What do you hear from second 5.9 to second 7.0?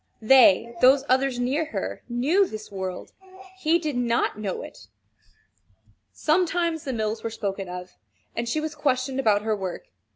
Sometimes the